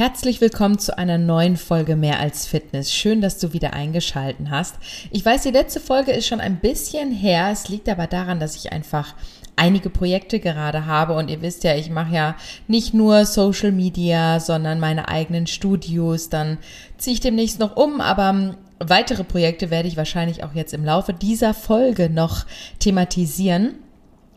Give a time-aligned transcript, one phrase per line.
[0.00, 2.90] Herzlich willkommen zu einer neuen Folge Mehr als Fitness.
[2.90, 4.76] Schön, dass du wieder eingeschalten hast.
[5.10, 7.50] Ich weiß, die letzte Folge ist schon ein bisschen her.
[7.52, 9.14] Es liegt aber daran, dass ich einfach
[9.56, 12.36] einige Projekte gerade habe und ihr wisst ja, ich mache ja
[12.66, 16.30] nicht nur Social Media, sondern meine eigenen Studios.
[16.30, 16.56] Dann
[16.96, 21.12] ziehe ich demnächst noch um, aber weitere Projekte werde ich wahrscheinlich auch jetzt im Laufe
[21.12, 22.46] dieser Folge noch
[22.78, 23.74] thematisieren.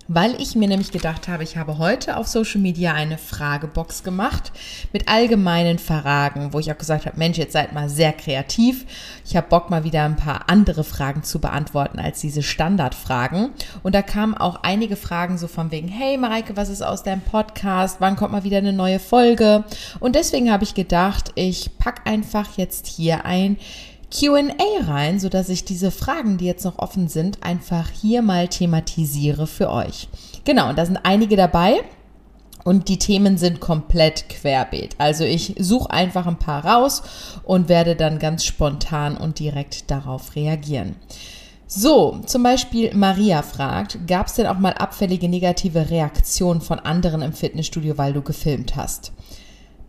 [0.07, 4.51] Weil ich mir nämlich gedacht habe, ich habe heute auf Social Media eine Fragebox gemacht
[4.91, 8.85] mit allgemeinen Fragen, wo ich auch gesagt habe, Mensch, jetzt seid mal sehr kreativ.
[9.25, 13.51] Ich habe Bock mal wieder ein paar andere Fragen zu beantworten als diese Standardfragen.
[13.81, 17.21] Und da kamen auch einige Fragen so von wegen, hey Mareike, was ist aus deinem
[17.21, 17.97] Podcast?
[17.99, 19.63] Wann kommt mal wieder eine neue Folge?
[20.01, 23.57] Und deswegen habe ich gedacht, ich pack einfach jetzt hier ein
[24.13, 24.43] QA
[24.87, 29.71] rein, sodass ich diese Fragen, die jetzt noch offen sind, einfach hier mal thematisiere für
[29.71, 30.07] euch.
[30.45, 31.81] Genau, und da sind einige dabei.
[32.63, 34.95] Und die Themen sind komplett querbeet.
[34.97, 37.03] Also ich suche einfach ein paar raus
[37.43, 40.95] und werde dann ganz spontan und direkt darauf reagieren.
[41.67, 47.21] So, zum Beispiel Maria fragt, gab es denn auch mal abfällige negative Reaktionen von anderen
[47.21, 49.11] im Fitnessstudio, weil du gefilmt hast?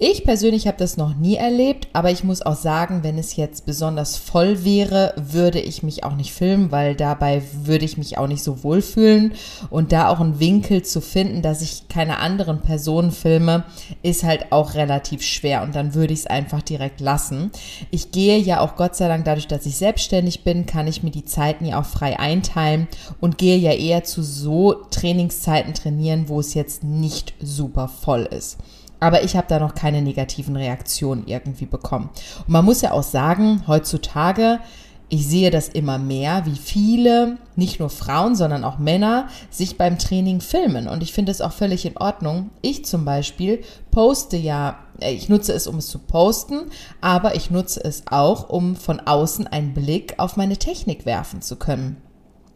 [0.07, 3.65] Ich persönlich habe das noch nie erlebt, aber ich muss auch sagen, wenn es jetzt
[3.65, 8.27] besonders voll wäre, würde ich mich auch nicht filmen, weil dabei würde ich mich auch
[8.27, 9.33] nicht so wohlfühlen.
[9.71, 13.65] Und da auch einen Winkel zu finden, dass ich keine anderen Personen filme,
[14.03, 15.63] ist halt auch relativ schwer.
[15.63, 17.51] Und dann würde ich es einfach direkt lassen.
[17.91, 21.13] Ich gehe ja auch Gott sei Dank dadurch, dass ich selbstständig bin, kann ich mir
[21.13, 22.89] die Zeiten ja auch frei einteilen
[23.23, 28.59] und gehe ja eher zu so Trainingszeiten trainieren, wo es jetzt nicht super voll ist.
[29.01, 32.11] Aber ich habe da noch keine negativen Reaktionen irgendwie bekommen.
[32.41, 34.61] Und man muss ja auch sagen, heutzutage,
[35.09, 39.99] ich sehe das immer mehr, wie viele, nicht nur Frauen, sondern auch Männer, sich beim
[39.99, 40.89] Training filmen.
[40.89, 42.51] Und ich finde es auch völlig in Ordnung.
[42.63, 46.71] Ich zum Beispiel poste ja, äh, ich nutze es, um es zu posten,
[47.01, 51.57] aber ich nutze es auch, um von außen einen Blick auf meine Technik werfen zu
[51.57, 52.04] können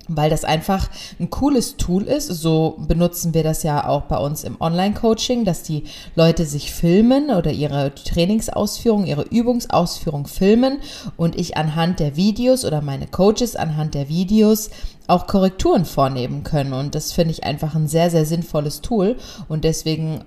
[0.09, 0.89] weil das einfach
[1.21, 2.27] ein cooles Tool ist.
[2.27, 5.85] So benutzen wir das ja auch bei uns im Online-Coaching, dass die
[6.17, 10.79] Leute sich filmen oder ihre Trainingsausführung, ihre Übungsausführung filmen
[11.17, 14.71] und ich anhand der Videos oder meine Coaches anhand der Videos
[15.07, 16.73] auch Korrekturen vornehmen können.
[16.73, 19.17] Und das finde ich einfach ein sehr, sehr sinnvolles Tool
[19.49, 20.25] und deswegen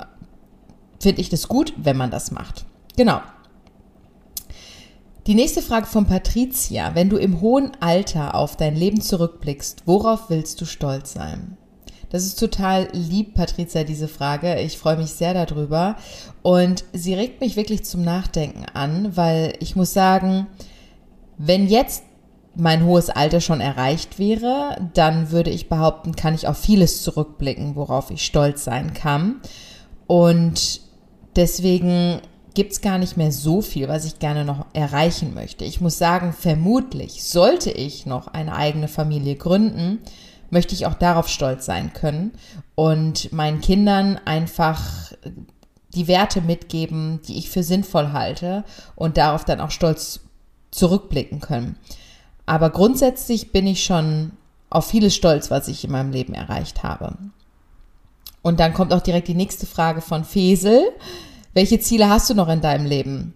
[1.00, 2.66] finde ich das gut, wenn man das macht.
[2.96, 3.22] Genau.
[5.28, 6.96] Die nächste Frage von Patricia.
[6.96, 11.58] Wenn du im hohen Alter auf dein Leben zurückblickst, worauf willst du stolz sein?
[12.09, 14.59] Das ist total lieb, Patricia, diese Frage.
[14.62, 15.96] Ich freue mich sehr darüber.
[16.42, 20.48] Und sie regt mich wirklich zum Nachdenken an, weil ich muss sagen,
[21.38, 22.03] wenn jetzt
[22.56, 27.76] mein hohes Alter schon erreicht wäre, dann würde ich behaupten, kann ich auf vieles zurückblicken,
[27.76, 29.40] worauf ich stolz sein kann.
[30.08, 30.82] Und
[31.36, 32.22] deswegen
[32.53, 35.66] gibt es gar nicht mehr so viel, was ich gerne noch erreichen möchte.
[35.66, 40.00] Ich muss sagen, vermutlich sollte ich noch eine eigene Familie gründen,
[40.50, 42.31] möchte ich auch darauf stolz sein können
[42.75, 45.13] und meinen Kindern einfach
[45.94, 48.63] die Werte mitgeben, die ich für sinnvoll halte
[48.95, 50.22] und darauf dann auch stolz
[50.72, 51.78] zurückblicken können.
[52.45, 54.31] Aber grundsätzlich bin ich schon
[54.69, 57.16] auf vieles stolz, was ich in meinem Leben erreicht habe.
[58.41, 60.81] Und dann kommt auch direkt die nächste Frage von Fesel.
[61.53, 63.34] Welche Ziele hast du noch in deinem Leben?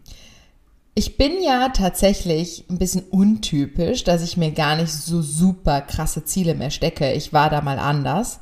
[0.94, 6.24] Ich bin ja tatsächlich ein bisschen untypisch, dass ich mir gar nicht so super krasse
[6.24, 7.12] Ziele mehr stecke.
[7.12, 8.40] Ich war da mal anders.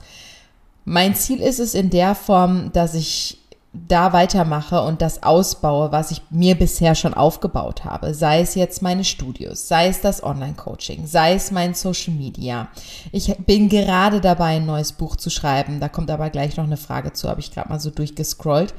[0.85, 3.39] Mein Ziel ist es in der Form, dass ich
[3.73, 8.13] da weitermache und das ausbaue, was ich mir bisher schon aufgebaut habe.
[8.13, 12.67] Sei es jetzt meine Studios, sei es das Online-Coaching, sei es mein Social Media.
[13.12, 15.79] Ich bin gerade dabei, ein neues Buch zu schreiben.
[15.79, 18.75] Da kommt aber gleich noch eine Frage zu, habe ich gerade mal so durchgescrollt.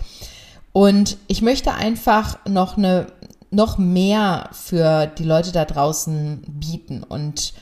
[0.75, 3.07] Und ich möchte einfach noch eine,
[3.51, 7.55] noch mehr für die Leute da draußen bieten und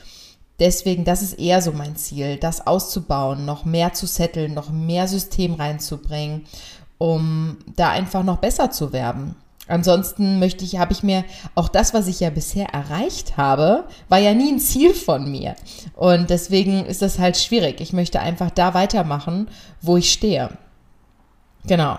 [0.62, 5.09] Deswegen, das ist eher so mein Ziel, das auszubauen, noch mehr zu setteln, noch mehr
[5.09, 6.45] System reinzubringen,
[6.99, 9.34] um da einfach noch besser zu werden.
[9.67, 11.25] Ansonsten möchte ich, habe ich mir
[11.57, 15.57] auch das, was ich ja bisher erreicht habe, war ja nie ein Ziel von mir.
[15.97, 17.81] Und deswegen ist das halt schwierig.
[17.81, 19.48] Ich möchte einfach da weitermachen,
[19.81, 20.51] wo ich stehe.
[21.65, 21.98] Genau.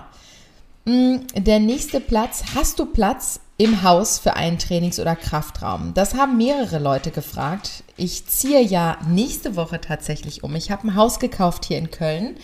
[0.86, 5.94] Mm, der nächste Platz, hast du Platz im Haus für einen Trainings- oder Kraftraum?
[5.94, 7.84] Das haben mehrere Leute gefragt.
[7.96, 10.56] Ich ziehe ja nächste Woche tatsächlich um.
[10.56, 12.36] Ich habe ein Haus gekauft hier in Köln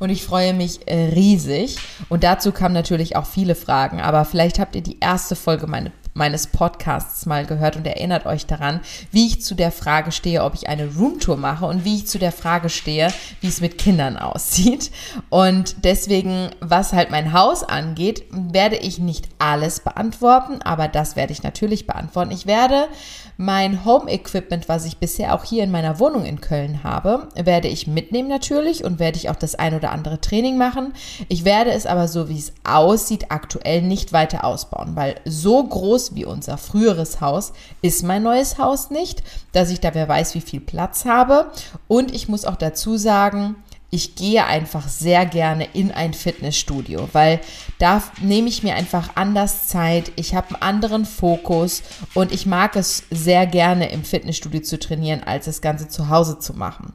[0.00, 1.76] und ich freue mich äh, riesig.
[2.08, 5.92] Und dazu kamen natürlich auch viele Fragen, aber vielleicht habt ihr die erste Folge meine,
[6.14, 8.80] meines Podcasts mal gehört und erinnert euch daran,
[9.10, 12.18] wie ich zu der Frage stehe, ob ich eine Roomtour mache und wie ich zu
[12.18, 14.90] der Frage stehe, wie es mit Kindern aussieht.
[15.28, 21.32] Und deswegen, was halt mein Haus angeht, werde ich nicht alles beantworten, aber das werde
[21.32, 22.30] ich natürlich beantworten.
[22.30, 22.88] Ich werde
[23.36, 27.68] mein Home Equipment, was ich bisher auch hier in meiner Wohnung in Köln habe, werde
[27.68, 30.92] ich mitnehmen natürlich und werde ich auch das ein oder andere Training machen.
[31.28, 36.14] Ich werde es aber so, wie es aussieht, aktuell nicht weiter ausbauen, weil so groß
[36.14, 37.52] wie unser früheres Haus
[37.82, 39.22] ist mein neues Haus nicht,
[39.52, 41.50] dass ich da wer weiß, wie viel Platz habe.
[41.88, 43.56] Und ich muss auch dazu sagen,
[43.90, 47.40] ich gehe einfach sehr gerne in ein Fitnessstudio, weil
[47.78, 51.82] da nehme ich mir einfach anders Zeit, ich habe einen anderen Fokus
[52.12, 56.38] und ich mag es sehr gerne im Fitnessstudio zu trainieren, als das Ganze zu Hause
[56.40, 56.94] zu machen.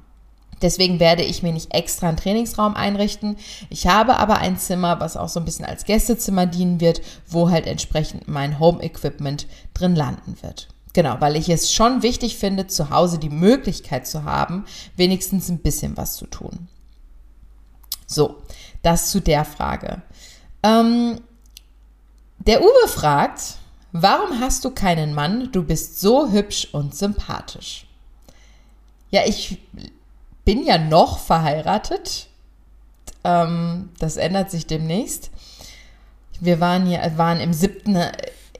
[0.62, 3.38] Deswegen werde ich mir nicht extra einen Trainingsraum einrichten.
[3.70, 7.50] Ich habe aber ein Zimmer, was auch so ein bisschen als Gästezimmer dienen wird, wo
[7.50, 10.68] halt entsprechend mein Home Equipment drin landen wird.
[10.94, 14.66] Genau, weil ich es schon wichtig finde, zu Hause die Möglichkeit zu haben,
[14.96, 16.68] wenigstens ein bisschen was zu tun.
[18.10, 18.42] So,
[18.82, 20.02] das zu der Frage.
[20.64, 21.22] Ähm,
[22.40, 23.58] der Uwe fragt,
[23.92, 25.52] warum hast du keinen Mann?
[25.52, 27.86] Du bist so hübsch und sympathisch.
[29.12, 29.60] Ja, ich
[30.44, 32.28] bin ja noch verheiratet.
[33.24, 35.30] Ähm, das ändert sich demnächst.
[36.40, 37.96] Wir waren ja, waren im siebten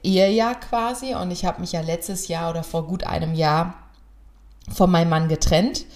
[0.04, 3.74] Ehejahr quasi und ich habe mich ja letztes Jahr oder vor gut einem Jahr
[4.72, 5.86] von meinem Mann getrennt.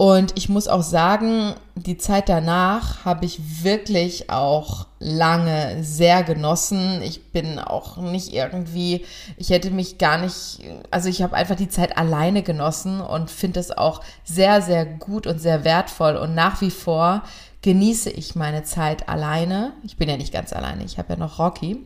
[0.00, 7.02] Und ich muss auch sagen, die Zeit danach habe ich wirklich auch lange sehr genossen.
[7.02, 9.04] Ich bin auch nicht irgendwie,
[9.36, 10.60] ich hätte mich gar nicht,
[10.90, 15.26] also ich habe einfach die Zeit alleine genossen und finde es auch sehr, sehr gut
[15.26, 16.16] und sehr wertvoll.
[16.16, 17.22] Und nach wie vor
[17.60, 19.74] genieße ich meine Zeit alleine.
[19.82, 21.76] Ich bin ja nicht ganz alleine, ich habe ja noch Rocky.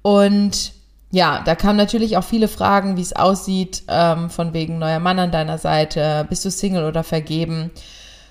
[0.00, 0.72] Und
[1.12, 5.18] ja, da kamen natürlich auch viele Fragen, wie es aussieht, ähm, von wegen neuer Mann
[5.18, 7.70] an deiner Seite, bist du Single oder vergeben?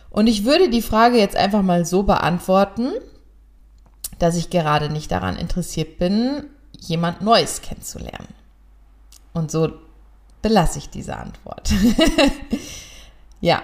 [0.10, 2.90] Und ich würde die Frage jetzt einfach mal so beantworten,
[4.18, 6.48] dass ich gerade nicht daran interessiert bin,
[6.80, 8.30] jemand Neues kennenzulernen.
[9.34, 9.70] Und so
[10.42, 11.72] belasse ich diese Antwort.
[13.42, 13.62] ja.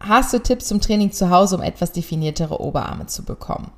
[0.00, 3.70] Hast du Tipps zum Training zu Hause, um etwas definiertere Oberarme zu bekommen?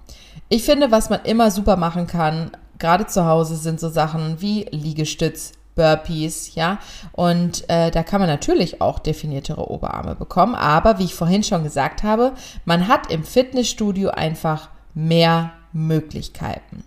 [0.48, 4.66] Ich finde, was man immer super machen kann, gerade zu Hause sind so Sachen wie
[4.70, 6.78] Liegestütz, Burpees, ja.
[7.12, 10.54] Und äh, da kann man natürlich auch definiertere Oberarme bekommen.
[10.54, 12.34] Aber wie ich vorhin schon gesagt habe,
[12.64, 16.84] man hat im Fitnessstudio einfach mehr Möglichkeiten.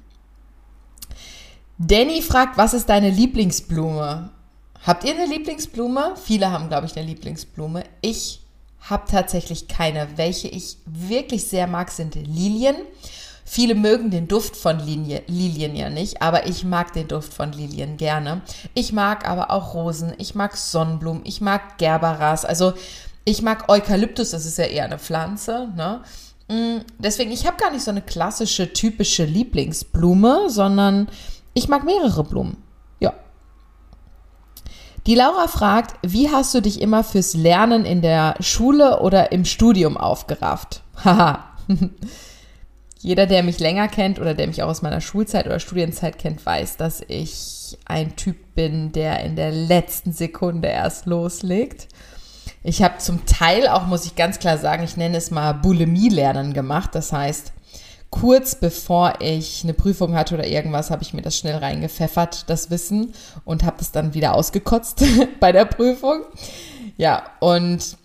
[1.78, 4.30] Danny fragt, was ist deine Lieblingsblume?
[4.86, 6.14] Habt ihr eine Lieblingsblume?
[6.22, 7.84] Viele haben, glaube ich, eine Lieblingsblume.
[8.02, 8.42] Ich
[8.82, 10.08] habe tatsächlich keine.
[10.18, 12.76] Welche ich wirklich sehr mag, sind Lilien.
[13.54, 17.52] Viele mögen den Duft von Linie, Lilien ja nicht, aber ich mag den Duft von
[17.52, 18.44] Lilien gerne.
[18.76, 22.72] Ich mag aber auch Rosen, ich mag Sonnenblumen, ich mag Gerberas, also
[23.26, 26.02] ich mag Eukalyptus, das ist ja eher eine Pflanze, ne?
[26.48, 31.10] Mm, deswegen, ich habe gar nicht so eine klassische, typische Lieblingsblume, sondern
[31.54, 32.56] ich mag mehrere Blumen.
[33.02, 33.14] Ja.
[35.08, 39.44] Die Laura fragt, wie hast du dich immer fürs Lernen in der Schule oder im
[39.44, 40.84] Studium aufgerafft?
[41.04, 41.50] Haha.
[43.02, 46.46] Jeder, der mich länger kennt oder der mich auch aus meiner Schulzeit oder Studienzeit kennt,
[46.46, 51.88] weiß, dass ich ein Typ bin, der in der letzten Sekunde erst loslegt.
[52.64, 56.54] Ich habe zum Teil auch, muss ich ganz klar sagen, ich nenne es mal Bulimie-Lernen
[56.54, 56.94] gemacht.
[56.94, 57.54] Das heißt,
[58.12, 62.70] kurz bevor ich eine Prüfung hatte oder irgendwas, habe ich mir das schnell reingepfeffert, das
[62.70, 63.14] Wissen,
[63.46, 65.04] und habe das dann wieder ausgekotzt
[65.40, 66.22] bei der Prüfung.
[66.98, 67.98] Ja, und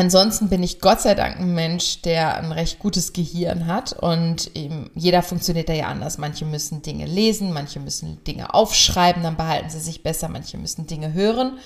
[0.00, 4.50] Ansonsten bin ich Gott sei Dank ein Mensch, der ein recht gutes Gehirn hat und
[4.94, 6.16] jeder funktioniert da ja anders.
[6.16, 10.86] Manche müssen Dinge lesen, manche müssen Dinge aufschreiben, dann behalten sie sich besser, manche müssen
[10.86, 11.58] Dinge hören.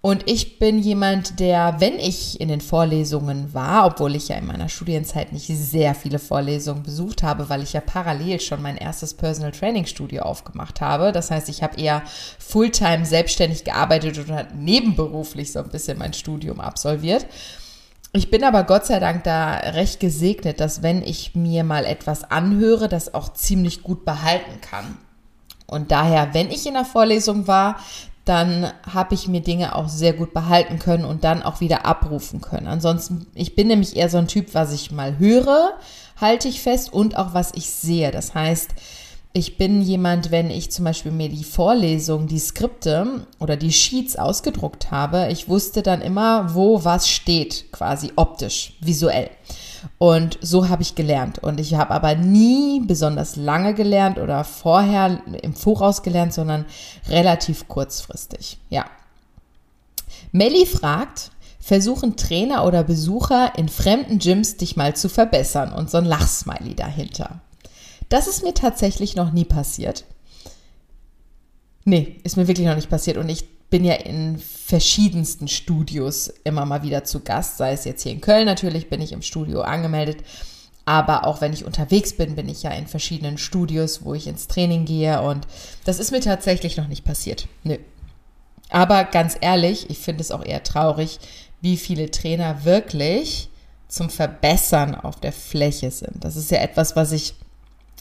[0.00, 4.46] Und ich bin jemand, der, wenn ich in den Vorlesungen war, obwohl ich ja in
[4.46, 9.14] meiner Studienzeit nicht sehr viele Vorlesungen besucht habe, weil ich ja parallel schon mein erstes
[9.14, 11.12] Personal Training Studio aufgemacht habe.
[11.12, 12.02] Das heißt, ich habe eher
[12.40, 17.26] Fulltime selbstständig gearbeitet und nebenberuflich so ein bisschen mein Studium absolviert.
[18.12, 22.28] Ich bin aber Gott sei Dank da recht gesegnet, dass wenn ich mir mal etwas
[22.28, 24.98] anhöre, das auch ziemlich gut behalten kann.
[25.66, 27.76] Und daher, wenn ich in der Vorlesung war,
[28.24, 32.40] dann habe ich mir Dinge auch sehr gut behalten können und dann auch wieder abrufen
[32.40, 32.66] können.
[32.66, 35.74] Ansonsten, ich bin nämlich eher so ein Typ, was ich mal höre,
[36.20, 38.10] halte ich fest und auch was ich sehe.
[38.10, 38.70] Das heißt,
[39.32, 44.16] ich bin jemand, wenn ich zum Beispiel mir die Vorlesung, die Skripte oder die Sheets
[44.16, 49.30] ausgedruckt habe, ich wusste dann immer, wo was steht, quasi optisch, visuell.
[49.98, 51.38] Und so habe ich gelernt.
[51.38, 56.66] Und ich habe aber nie besonders lange gelernt oder vorher im Voraus gelernt, sondern
[57.08, 58.58] relativ kurzfristig.
[58.68, 58.86] Ja.
[60.32, 65.98] Melli fragt, versuchen Trainer oder Besucher in fremden Gyms dich mal zu verbessern und so
[65.98, 67.40] ein Lachsmiley dahinter.
[68.10, 70.04] Das ist mir tatsächlich noch nie passiert.
[71.84, 76.66] Nee, ist mir wirklich noch nicht passiert und ich bin ja in verschiedensten Studios immer
[76.66, 79.62] mal wieder zu Gast, sei es jetzt hier in Köln natürlich, bin ich im Studio
[79.62, 80.18] angemeldet,
[80.84, 84.48] aber auch wenn ich unterwegs bin, bin ich ja in verschiedenen Studios, wo ich ins
[84.48, 85.46] Training gehe und
[85.84, 87.46] das ist mir tatsächlich noch nicht passiert.
[87.62, 87.78] Nö.
[88.70, 91.20] Aber ganz ehrlich, ich finde es auch eher traurig,
[91.60, 93.48] wie viele Trainer wirklich
[93.88, 96.24] zum Verbessern auf der Fläche sind.
[96.24, 97.34] Das ist ja etwas, was ich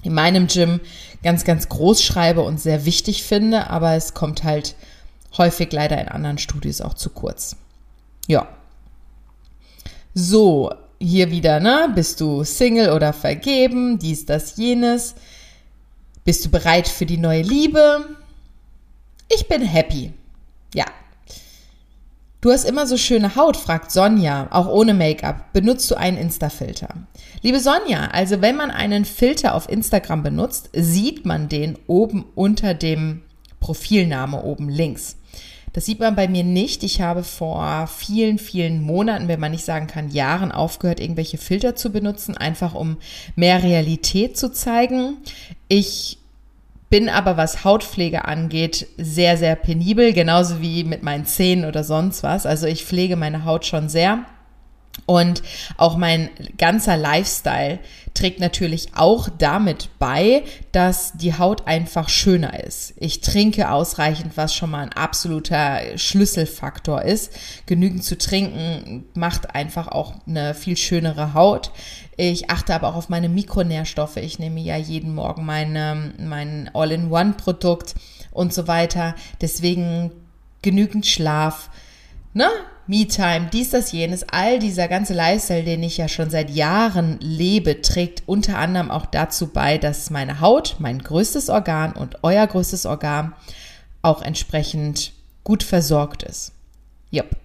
[0.04, 0.80] in meinem Gym
[1.24, 4.76] ganz, ganz groß schreibe und sehr wichtig finde, aber es kommt halt
[5.38, 7.56] häufig leider in anderen Studios auch zu kurz.
[8.28, 8.48] Ja.
[10.14, 11.92] So, hier wieder, ne?
[11.94, 14.00] Bist du Single oder vergeben?
[14.00, 15.16] Dies, das, jenes.
[16.24, 18.06] Bist du bereit für die neue Liebe?
[19.30, 20.14] Ich bin happy.
[20.74, 20.86] Ja.
[22.42, 25.52] Du hast immer so schöne Haut, fragt Sonja, auch ohne Make-up.
[25.52, 26.88] Benutzt du einen Insta-Filter?
[27.42, 32.74] Liebe Sonja, also wenn man einen Filter auf Instagram benutzt, sieht man den oben unter
[32.74, 33.24] dem
[33.60, 35.18] Profilname oben links.
[35.74, 36.84] Das sieht man bei mir nicht.
[36.84, 41.76] Ich habe vor vielen, vielen Monaten, wenn man nicht sagen kann, Jahren aufgehört, irgendwelche Filter
[41.76, 43.00] zu benutzen, einfach um
[43.36, 45.18] mehr Realität zu zeigen.
[45.68, 46.19] Ich
[46.90, 52.24] bin aber, was Hautpflege angeht, sehr, sehr penibel, genauso wie mit meinen Zähnen oder sonst
[52.24, 52.46] was.
[52.46, 54.26] Also ich pflege meine Haut schon sehr.
[55.06, 55.42] Und
[55.78, 57.80] auch mein ganzer Lifestyle
[58.14, 62.94] trägt natürlich auch damit bei, dass die Haut einfach schöner ist.
[62.98, 67.32] Ich trinke ausreichend, was schon mal ein absoluter Schlüsselfaktor ist.
[67.66, 71.72] Genügend zu trinken macht einfach auch eine viel schönere Haut.
[72.22, 74.18] Ich achte aber auch auf meine Mikronährstoffe.
[74.18, 77.96] Ich nehme ja jeden Morgen meine, mein All-in-One-Produkt
[78.32, 79.16] und so weiter.
[79.40, 80.12] Deswegen
[80.62, 81.70] genügend Schlaf.
[82.34, 82.50] Ne?
[82.88, 87.82] Me-Time, dies, das, jenes, all dieser ganze Lifestyle, den ich ja schon seit Jahren lebe,
[87.82, 92.86] trägt unter anderem auch dazu bei, dass meine Haut, mein größtes Organ und euer größtes
[92.86, 93.34] Organ
[94.02, 95.14] auch entsprechend
[95.46, 96.52] gut versorgt ist.
[97.14, 97.38] Yep.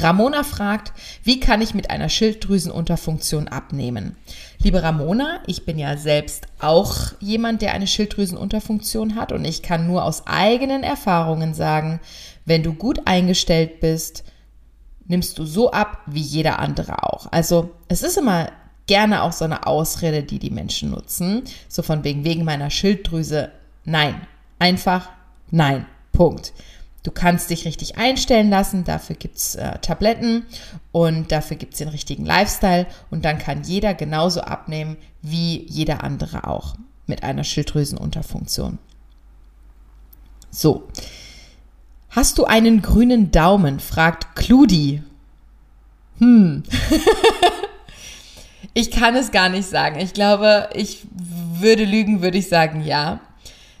[0.00, 0.92] Ramona fragt,
[1.24, 4.16] wie kann ich mit einer Schilddrüsenunterfunktion abnehmen?
[4.58, 9.86] Liebe Ramona, ich bin ja selbst auch jemand, der eine Schilddrüsenunterfunktion hat und ich kann
[9.86, 12.00] nur aus eigenen Erfahrungen sagen,
[12.44, 14.24] wenn du gut eingestellt bist,
[15.06, 17.30] nimmst du so ab wie jeder andere auch.
[17.32, 18.50] Also es ist immer
[18.86, 23.50] gerne auch so eine Ausrede, die die Menschen nutzen, so von wegen wegen meiner Schilddrüse.
[23.84, 24.20] Nein,
[24.58, 25.08] einfach
[25.50, 25.86] nein.
[26.12, 26.52] Punkt.
[27.08, 30.44] Du kannst dich richtig einstellen lassen, dafür gibt es äh, Tabletten
[30.92, 36.04] und dafür gibt es den richtigen Lifestyle und dann kann jeder genauso abnehmen wie jeder
[36.04, 36.74] andere auch
[37.06, 38.78] mit einer Schilddrüsenunterfunktion.
[40.50, 40.86] So,
[42.10, 43.80] Hast du einen grünen Daumen?
[43.80, 45.02] fragt Kludi.
[46.18, 46.62] Hm.
[48.74, 49.98] ich kann es gar nicht sagen.
[49.98, 53.20] Ich glaube, ich würde lügen, würde ich sagen ja.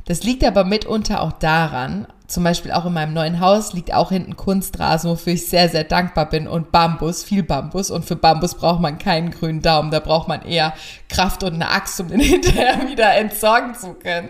[0.06, 4.10] Das liegt aber mitunter auch daran, zum Beispiel auch in meinem neuen Haus liegt auch
[4.10, 7.90] hinten Kunstrasen, wofür ich sehr, sehr dankbar bin und Bambus, viel Bambus.
[7.90, 10.74] Und für Bambus braucht man keinen grünen Daumen, da braucht man eher
[11.08, 14.28] Kraft und eine Axt, um den hinterher wieder entsorgen zu können.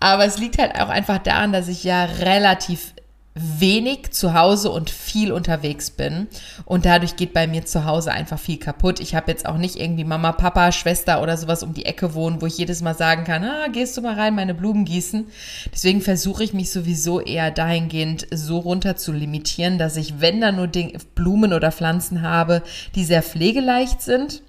[0.00, 2.92] Aber es liegt halt auch einfach daran, dass ich ja relativ
[3.34, 6.28] wenig zu Hause und viel unterwegs bin
[6.66, 9.00] und dadurch geht bei mir zu Hause einfach viel kaputt.
[9.00, 12.42] Ich habe jetzt auch nicht irgendwie Mama, Papa, Schwester oder sowas um die Ecke wohnen,
[12.42, 15.26] wo ich jedes Mal sagen kann, ah, gehst du mal rein, meine Blumen gießen.
[15.72, 20.52] Deswegen versuche ich mich sowieso eher dahingehend so runter zu limitieren, dass ich, wenn da
[20.52, 22.62] nur Ding, Blumen oder Pflanzen habe,
[22.94, 24.42] die sehr pflegeleicht sind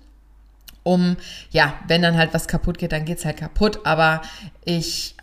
[0.84, 1.16] um,
[1.52, 3.80] ja, wenn dann halt was kaputt geht, dann geht's halt kaputt.
[3.86, 4.22] Aber
[4.66, 5.16] ich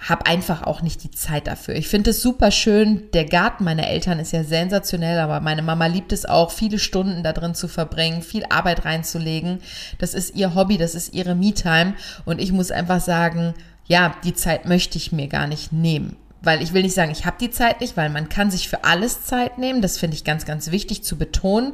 [0.00, 1.74] habe einfach auch nicht die Zeit dafür.
[1.74, 3.10] Ich finde es super schön.
[3.12, 7.22] Der Garten meiner Eltern ist ja sensationell, aber meine Mama liebt es auch, viele Stunden
[7.22, 9.60] da drin zu verbringen, viel Arbeit reinzulegen.
[9.98, 11.94] Das ist ihr Hobby, das ist ihre Me-Time.
[12.24, 13.54] Und ich muss einfach sagen,
[13.86, 16.16] ja, die Zeit möchte ich mir gar nicht nehmen.
[16.42, 18.84] Weil ich will nicht sagen, ich habe die Zeit nicht, weil man kann sich für
[18.84, 19.82] alles Zeit nehmen.
[19.82, 21.72] Das finde ich ganz, ganz wichtig zu betonen.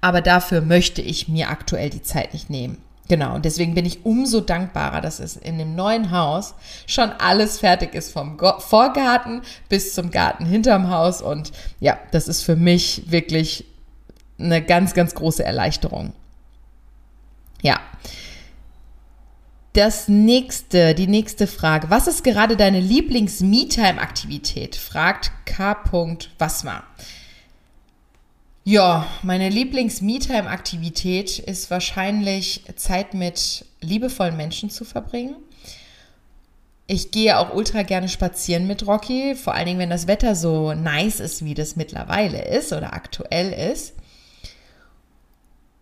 [0.00, 2.78] Aber dafür möchte ich mir aktuell die Zeit nicht nehmen.
[3.10, 6.54] Genau, und deswegen bin ich umso dankbarer, dass es in dem neuen Haus
[6.86, 11.20] schon alles fertig ist, vom Vorgarten bis zum Garten hinterm Haus.
[11.20, 11.50] Und
[11.80, 13.64] ja, das ist für mich wirklich
[14.38, 16.12] eine ganz, ganz große Erleichterung.
[17.62, 17.80] Ja.
[19.72, 21.90] Das nächste, die nächste Frage.
[21.90, 24.76] Was ist gerade deine Lieblings-Me-Time-Aktivität?
[24.76, 25.76] Fragt K.
[26.38, 26.84] Wasmer.
[28.64, 35.36] Ja, meine Lieblings-Me-Time-Aktivität ist wahrscheinlich Zeit mit liebevollen Menschen zu verbringen.
[36.86, 40.74] Ich gehe auch ultra gerne spazieren mit Rocky, vor allen Dingen, wenn das Wetter so
[40.74, 43.94] nice ist, wie das mittlerweile ist oder aktuell ist.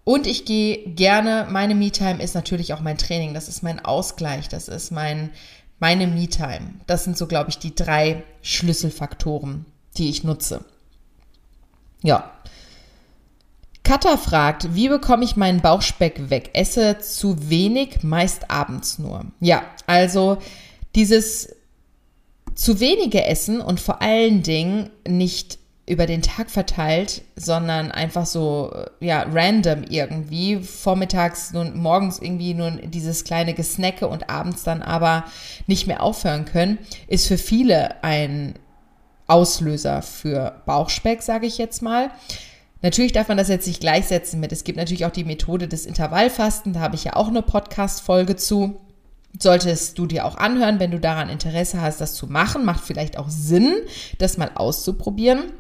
[0.04, 4.49] Und ich gehe gerne, meine Me-Time ist natürlich auch mein Training, das ist mein Ausgleich,
[4.49, 5.30] das ist mein,
[5.80, 6.75] meine Me-Time.
[6.87, 9.66] Das sind so, glaube ich, die drei Schlüsselfaktoren,
[9.97, 10.64] die ich nutze.
[12.02, 12.38] Ja.
[13.88, 16.50] Katha fragt, wie bekomme ich meinen Bauchspeck weg?
[16.52, 19.25] Esse zu wenig, meist abends nur.
[19.40, 20.37] Ja, also
[20.95, 21.57] dieses
[22.54, 28.75] zu wenige Essen und vor allen Dingen nicht über den Tag verteilt, sondern einfach so,
[29.00, 30.57] ja, random irgendwie.
[30.57, 35.25] Vormittags nun, morgens irgendwie nur dieses kleine Gesnacke und abends dann aber
[35.66, 36.76] nicht mehr aufhören können,
[37.07, 38.52] ist für viele ein
[39.28, 42.11] Auslöser für Bauchspeck, sage ich jetzt mal.
[42.80, 45.85] Natürlich darf man das jetzt nicht gleichsetzen mit, es gibt natürlich auch die Methode des
[45.85, 48.80] Intervallfasten, da habe ich ja auch eine Podcast-Folge zu.
[49.38, 52.64] Solltest du dir auch anhören, wenn du daran Interesse hast, das zu machen.
[52.64, 53.75] Macht vielleicht auch Sinn,
[54.18, 55.52] das mal auszuprobieren.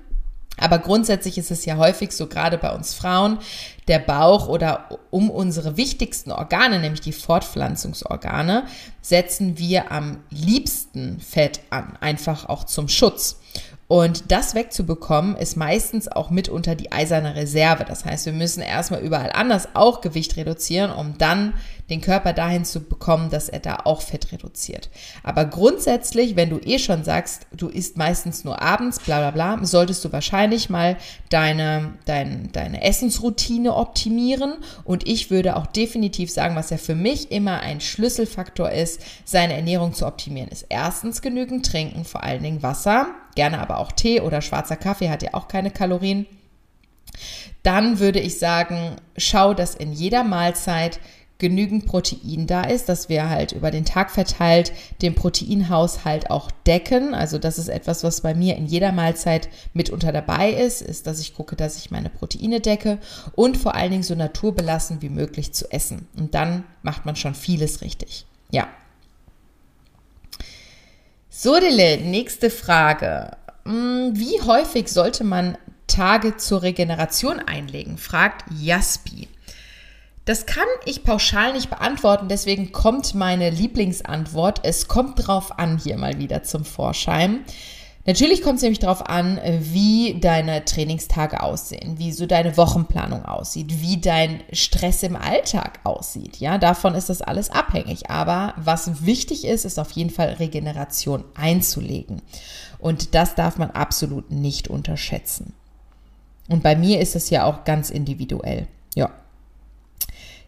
[0.58, 3.38] Aber grundsätzlich ist es ja häufig so, gerade bei uns Frauen,
[3.86, 8.64] der Bauch oder um unsere wichtigsten Organe, nämlich die Fortpflanzungsorgane,
[9.00, 13.40] setzen wir am liebsten Fett an, einfach auch zum Schutz.
[13.88, 17.86] Und das wegzubekommen, ist meistens auch mitunter die eiserne Reserve.
[17.86, 21.54] Das heißt, wir müssen erstmal überall anders auch Gewicht reduzieren, um dann
[21.88, 24.90] den Körper dahin zu bekommen, dass er da auch Fett reduziert.
[25.22, 29.64] Aber grundsätzlich, wenn du eh schon sagst, du isst meistens nur abends, bla bla bla,
[29.64, 30.98] solltest du wahrscheinlich mal
[31.30, 34.56] deine, dein, deine Essensroutine optimieren.
[34.84, 39.54] Und ich würde auch definitiv sagen, was ja für mich immer ein Schlüsselfaktor ist, seine
[39.54, 44.20] Ernährung zu optimieren, ist erstens genügend trinken, vor allen Dingen Wasser, gerne aber auch Tee
[44.20, 46.26] oder schwarzer Kaffee hat ja auch keine Kalorien.
[47.62, 50.98] Dann würde ich sagen, schau, dass in jeder Mahlzeit
[51.38, 57.14] genügend Protein da ist, dass wir halt über den Tag verteilt den Proteinhaushalt auch decken.
[57.14, 61.20] Also das ist etwas, was bei mir in jeder Mahlzeit mitunter dabei ist, ist, dass
[61.20, 62.98] ich gucke, dass ich meine Proteine decke
[63.36, 66.08] und vor allen Dingen so naturbelassen wie möglich zu essen.
[66.18, 68.26] Und dann macht man schon vieles richtig.
[68.50, 68.66] Ja.
[71.40, 73.30] So, Dille, nächste Frage.
[73.64, 77.96] Hm, wie häufig sollte man Tage zur Regeneration einlegen?
[77.96, 79.28] fragt Jaspi.
[80.24, 84.62] Das kann ich pauschal nicht beantworten, deswegen kommt meine Lieblingsantwort.
[84.64, 87.44] Es kommt drauf an, hier mal wieder zum Vorschein.
[88.08, 93.82] Natürlich kommt es nämlich darauf an, wie deine Trainingstage aussehen, wie so deine Wochenplanung aussieht,
[93.82, 96.38] wie dein Stress im Alltag aussieht.
[96.38, 98.08] Ja, davon ist das alles abhängig.
[98.08, 102.22] Aber was wichtig ist, ist auf jeden Fall Regeneration einzulegen.
[102.78, 105.52] Und das darf man absolut nicht unterschätzen.
[106.48, 108.68] Und bei mir ist es ja auch ganz individuell.
[108.94, 109.10] Ja.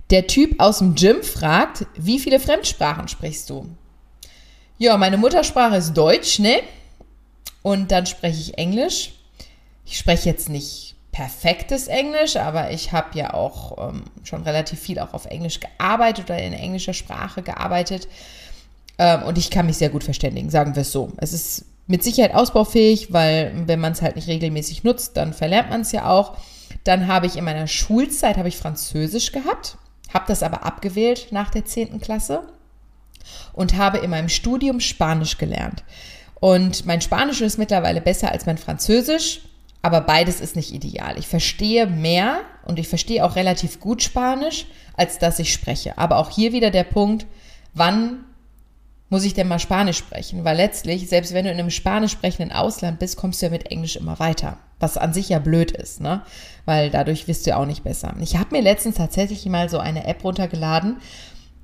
[0.09, 3.67] Der Typ aus dem Gym fragt, wie viele Fremdsprachen sprichst du?
[4.79, 6.63] Ja, meine Muttersprache ist Deutsch, ne?
[7.63, 9.13] Und dann spreche ich Englisch.
[9.85, 15.01] Ich spreche jetzt nicht perfektes Englisch, aber ich habe ja auch ähm, schon relativ viel
[15.01, 18.07] auch auf Englisch gearbeitet oder in englischer Sprache gearbeitet.
[18.99, 21.13] Ähm, und ich kann mich sehr gut verständigen, sagen wir es so.
[21.17, 25.71] Es ist mit Sicherheit ausbaufähig, weil wenn man es halt nicht regelmäßig nutzt, dann verlernt
[25.71, 26.37] man es ja auch.
[26.85, 29.77] Dann habe ich in meiner Schulzeit habe ich Französisch gehabt
[30.13, 32.01] habe das aber abgewählt nach der 10.
[32.01, 32.43] Klasse
[33.53, 35.85] und habe in meinem Studium Spanisch gelernt.
[36.41, 39.43] Und mein Spanisch ist mittlerweile besser als mein Französisch,
[39.83, 41.19] aber beides ist nicht ideal.
[41.19, 45.97] Ich verstehe mehr und ich verstehe auch relativ gut Spanisch, als dass ich spreche.
[45.99, 47.27] Aber auch hier wieder der Punkt,
[47.75, 48.25] wann
[49.11, 50.45] muss ich denn mal Spanisch sprechen?
[50.45, 53.71] Weil letztlich, selbst wenn du in einem spanisch sprechenden Ausland bist, kommst du ja mit
[53.71, 54.59] Englisch immer weiter.
[54.79, 56.23] Was an sich ja blöd ist, ne?
[56.65, 58.15] Weil dadurch wirst du ja auch nicht besser.
[58.21, 60.97] Ich habe mir letztens tatsächlich mal so eine App runtergeladen.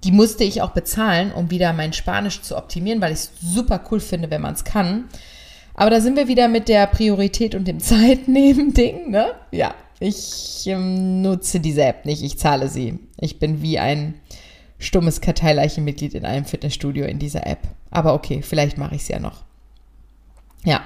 [0.07, 3.83] Die musste ich auch bezahlen, um wieder mein Spanisch zu optimieren, weil ich es super
[3.91, 5.09] cool finde, wenn man es kann.
[5.75, 9.33] Aber da sind wir wieder mit der Priorität und dem Zeitnehmen-Ding, ne?
[9.51, 13.01] Ja, ich ähm, nutze diese App nicht, ich zahle sie.
[13.19, 14.15] Ich bin wie ein
[14.79, 17.67] stummes Karteileichenmitglied in einem Fitnessstudio in dieser App.
[17.91, 19.43] Aber okay, vielleicht mache ich es ja noch.
[20.65, 20.83] Ja.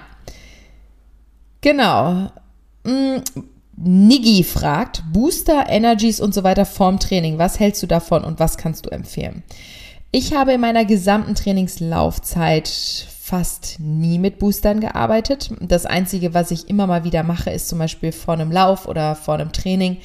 [1.60, 2.30] Genau.
[3.82, 7.38] Niggi fragt, Booster, Energies und so weiter vorm Training.
[7.38, 9.42] Was hältst du davon und was kannst du empfehlen?
[10.12, 15.52] Ich habe in meiner gesamten Trainingslaufzeit fast nie mit Boostern gearbeitet.
[15.60, 19.14] Das Einzige, was ich immer mal wieder mache, ist zum Beispiel vor einem Lauf oder
[19.14, 19.98] vor einem Training,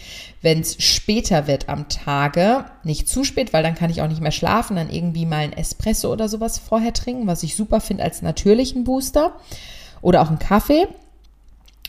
[0.43, 4.21] wenn es später wird am Tage, nicht zu spät, weil dann kann ich auch nicht
[4.21, 8.03] mehr schlafen, dann irgendwie mal ein Espresso oder sowas vorher trinken, was ich super finde
[8.03, 9.35] als natürlichen Booster
[10.01, 10.88] oder auch einen Kaffee.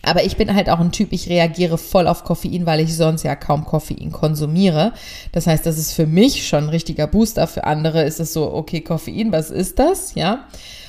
[0.07, 3.25] Aber ich bin halt auch ein Typ, ich reagiere voll auf Koffein, weil ich sonst
[3.25, 4.93] ja kaum Koffein konsumiere.
[5.33, 7.49] Das heißt, das ist für mich schon ein richtiger Booster.
[7.49, 10.15] Für andere ist es so, okay, Koffein, was ist das?
[10.15, 10.45] Ja.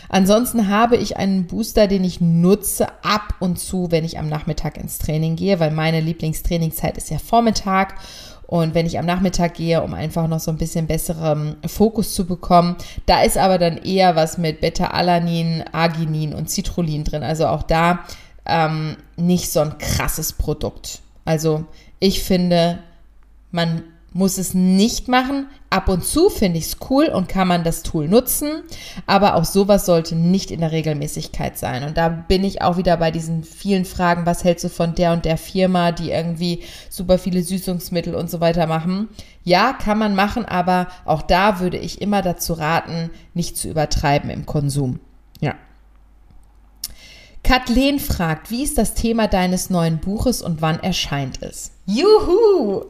[0.07, 4.77] Ansonsten habe ich einen Booster, den ich nutze ab und zu, wenn ich am Nachmittag
[4.77, 7.95] ins Training gehe, weil meine Lieblingstrainingszeit ist ja Vormittag.
[8.45, 12.25] Und wenn ich am Nachmittag gehe, um einfach noch so ein bisschen besseren Fokus zu
[12.25, 12.77] bekommen,
[13.07, 17.23] da ist aber dann eher was mit Beta-Alanin, Arginin und Citrullin drin.
[17.23, 18.05] Also auch da
[18.47, 21.01] ähm, nicht so ein krasses Produkt.
[21.25, 21.65] Also
[21.99, 22.79] ich finde,
[23.51, 23.83] man
[24.13, 25.47] muss es nicht machen.
[25.69, 28.63] Ab und zu finde ich es cool und kann man das Tool nutzen,
[29.05, 31.83] aber auch sowas sollte nicht in der Regelmäßigkeit sein.
[31.83, 35.11] Und da bin ich auch wieder bei diesen vielen Fragen, was hältst du von der
[35.11, 39.09] und der Firma, die irgendwie super viele Süßungsmittel und so weiter machen.
[39.43, 44.29] Ja, kann man machen, aber auch da würde ich immer dazu raten, nicht zu übertreiben
[44.29, 44.99] im Konsum.
[45.41, 45.55] Ja.
[47.47, 51.71] Kathleen fragt, wie ist das Thema deines neuen Buches und wann erscheint es?
[51.85, 52.83] Juhu!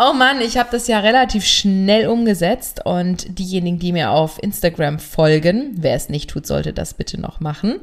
[0.00, 4.98] Oh Mann, ich habe das ja relativ schnell umgesetzt und diejenigen, die mir auf Instagram
[4.98, 7.78] folgen, wer es nicht tut, sollte das bitte noch machen,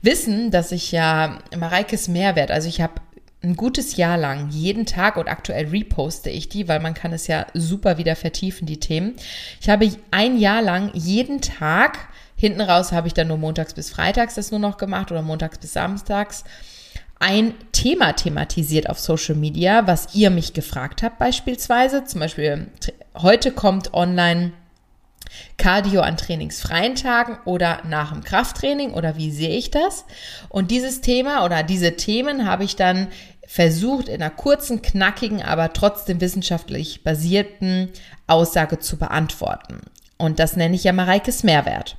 [0.00, 3.00] wissen, dass ich ja Mareikes Mehrwert, also ich habe
[3.42, 7.26] ein gutes Jahr lang jeden Tag und aktuell reposte ich die, weil man kann es
[7.26, 9.14] ja super wieder vertiefen, die Themen.
[9.60, 12.07] Ich habe ein Jahr lang jeden Tag
[12.38, 15.58] Hinten raus habe ich dann nur montags bis freitags das nur noch gemacht oder montags
[15.58, 16.44] bis samstags
[17.20, 22.04] ein Thema thematisiert auf Social Media, was ihr mich gefragt habt beispielsweise.
[22.04, 22.68] Zum Beispiel
[23.16, 24.52] heute kommt online
[25.56, 30.04] Cardio an trainingsfreien Tagen oder nach dem Krafttraining oder wie sehe ich das?
[30.48, 33.08] Und dieses Thema oder diese Themen habe ich dann
[33.46, 37.90] versucht in einer kurzen, knackigen, aber trotzdem wissenschaftlich basierten
[38.26, 39.80] Aussage zu beantworten.
[40.18, 41.96] Und das nenne ich ja Mareikes Mehrwert.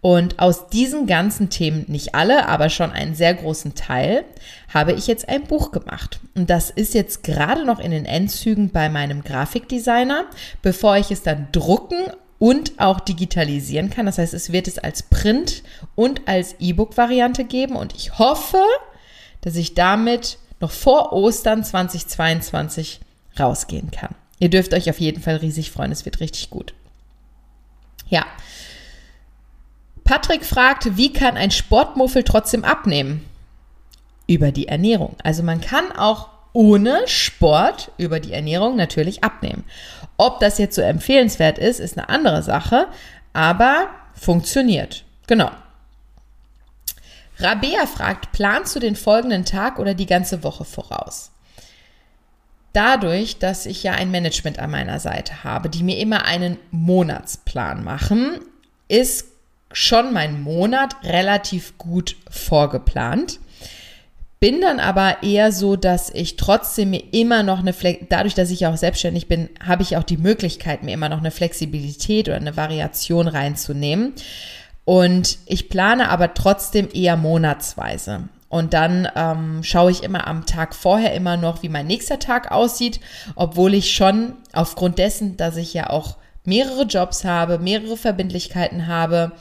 [0.00, 4.24] Und aus diesen ganzen Themen, nicht alle, aber schon einen sehr großen Teil,
[4.72, 6.20] habe ich jetzt ein Buch gemacht.
[6.36, 10.26] Und das ist jetzt gerade noch in den Endzügen bei meinem Grafikdesigner,
[10.62, 12.04] bevor ich es dann drucken
[12.38, 14.06] und auch digitalisieren kann.
[14.06, 15.64] Das heißt, es wird es als Print
[15.96, 17.74] und als E-Book-Variante geben.
[17.74, 18.62] Und ich hoffe,
[19.40, 23.00] dass ich damit noch vor Ostern 2022
[23.40, 24.14] rausgehen kann.
[24.38, 25.92] Ihr dürft euch auf jeden Fall riesig freuen.
[25.92, 26.74] Es wird richtig gut.
[28.08, 28.24] Ja.
[30.04, 33.24] Patrick fragt, wie kann ein Sportmuffel trotzdem abnehmen?
[34.28, 35.16] Über die Ernährung.
[35.22, 39.64] Also man kann auch ohne Sport über die Ernährung natürlich abnehmen.
[40.16, 42.86] Ob das jetzt so empfehlenswert ist, ist eine andere Sache,
[43.32, 45.04] aber funktioniert.
[45.26, 45.50] Genau.
[47.38, 51.30] Rabea fragt, planst du den folgenden Tag oder die ganze Woche voraus?
[52.76, 57.82] Dadurch, dass ich ja ein Management an meiner Seite habe, die mir immer einen Monatsplan
[57.82, 58.38] machen,
[58.88, 59.28] ist
[59.72, 63.40] schon mein Monat relativ gut vorgeplant.
[64.38, 68.50] Bin dann aber eher so, dass ich trotzdem mir immer noch eine, Fle dadurch, dass
[68.50, 72.36] ich auch selbstständig bin, habe ich auch die Möglichkeit, mir immer noch eine Flexibilität oder
[72.36, 74.12] eine Variation reinzunehmen.
[74.84, 78.28] Und ich plane aber trotzdem eher monatsweise.
[78.56, 82.50] Und dann ähm, schaue ich immer am Tag vorher immer noch, wie mein nächster Tag
[82.50, 83.00] aussieht,
[83.34, 89.32] obwohl ich schon aufgrund dessen, dass ich ja auch mehrere Jobs habe, mehrere Verbindlichkeiten habe,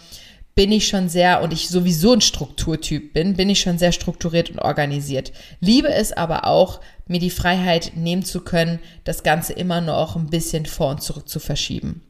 [0.53, 4.49] bin ich schon sehr, und ich sowieso ein Strukturtyp bin, bin ich schon sehr strukturiert
[4.49, 5.31] und organisiert.
[5.61, 10.29] Liebe es aber auch, mir die Freiheit nehmen zu können, das Ganze immer noch ein
[10.29, 12.01] bisschen vor und zurück zu verschieben.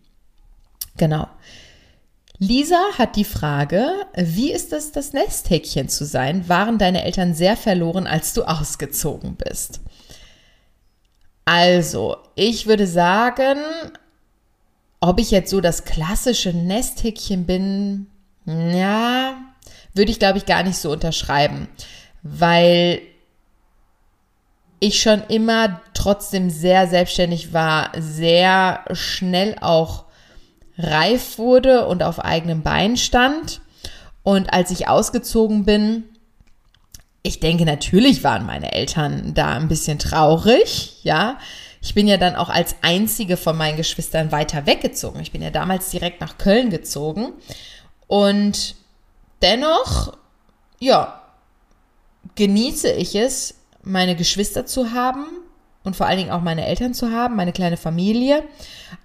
[0.98, 1.28] Genau.
[2.38, 6.50] Lisa hat die Frage, wie ist es, das Nesthäkchen zu sein?
[6.50, 9.80] Waren deine Eltern sehr verloren, als du ausgezogen bist?
[11.46, 13.60] Also, ich würde sagen,
[15.00, 18.08] ob ich jetzt so das klassische Nesthäkchen bin,
[18.46, 19.38] ja,
[19.94, 21.68] würde ich glaube ich gar nicht so unterschreiben,
[22.24, 23.02] weil
[24.80, 30.05] ich schon immer trotzdem sehr selbstständig war, sehr schnell auch
[30.78, 33.62] reif wurde und auf eigenem Bein stand.
[34.24, 36.04] Und als ich ausgezogen bin,
[37.22, 41.38] ich denke, natürlich waren meine Eltern da ein bisschen traurig, ja.
[41.82, 45.20] Ich bin ja dann auch als einzige von meinen Geschwistern weiter weggezogen.
[45.20, 47.34] Ich bin ja damals direkt nach Köln gezogen.
[48.08, 48.76] Und
[49.44, 50.18] dennoch,
[50.80, 51.22] ja,
[52.34, 55.28] genieße ich es, meine Geschwister zu haben,
[55.86, 58.44] und vor allen Dingen auch meine Eltern zu haben, meine kleine Familie.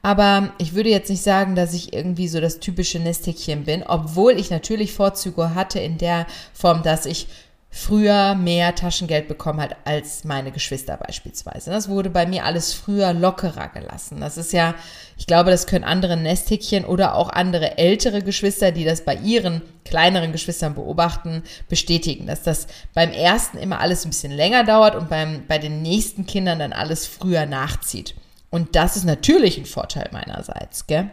[0.02, 4.32] Aber ich würde jetzt nicht sagen, dass ich irgendwie so das typische Nesthäkchen bin, obwohl
[4.32, 7.28] ich natürlich Vorzüge hatte in der Form, dass ich
[7.72, 11.70] früher mehr Taschengeld bekommen hat als meine Geschwister beispielsweise.
[11.70, 14.20] Das wurde bei mir alles früher lockerer gelassen.
[14.20, 14.74] Das ist ja,
[15.16, 19.62] ich glaube, das können andere Nesthäkchen oder auch andere ältere Geschwister, die das bei ihren
[19.84, 25.08] kleineren Geschwistern beobachten, bestätigen, dass das beim ersten immer alles ein bisschen länger dauert und
[25.08, 28.16] beim, bei den nächsten Kindern dann alles früher nachzieht.
[28.50, 31.10] Und das ist natürlich ein Vorteil meinerseits, gell?